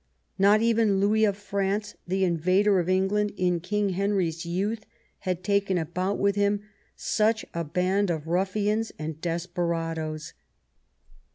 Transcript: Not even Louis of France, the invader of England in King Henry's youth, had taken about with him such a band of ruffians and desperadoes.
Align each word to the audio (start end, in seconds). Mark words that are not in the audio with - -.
Not 0.39 0.63
even 0.63 0.99
Louis 0.99 1.25
of 1.25 1.37
France, 1.37 1.93
the 2.07 2.23
invader 2.23 2.79
of 2.79 2.89
England 2.89 3.33
in 3.37 3.59
King 3.59 3.89
Henry's 3.89 4.47
youth, 4.47 4.83
had 5.19 5.43
taken 5.43 5.77
about 5.77 6.17
with 6.17 6.35
him 6.35 6.63
such 6.95 7.45
a 7.53 7.63
band 7.63 8.09
of 8.09 8.25
ruffians 8.25 8.91
and 8.97 9.21
desperadoes. 9.21 10.33